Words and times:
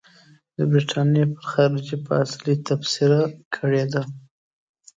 د 0.55 0.57
برټانیې 0.71 1.23
پر 1.33 1.43
خارجي 1.51 1.97
پالیسۍ 2.07 2.53
تبصره 2.67 3.19
کړې 3.55 3.83
ده. 3.93 4.03